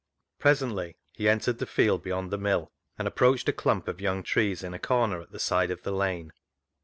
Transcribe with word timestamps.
Presently 0.39 0.97
he 1.13 1.29
entered 1.29 1.59
the 1.59 1.67
field 1.67 2.01
beyond 2.01 2.31
the 2.31 2.37
mill, 2.39 2.71
and 2.97 3.07
approached 3.07 3.47
a 3.47 3.53
clump 3.53 3.87
of 3.87 4.01
young 4.01 4.23
trees 4.23 4.63
in 4.63 4.73
a 4.73 4.79
corner 4.79 5.21
at 5.21 5.29
the 5.29 5.37
side 5.37 5.69
of 5.69 5.83
the 5.83 5.91
lane. 5.91 6.33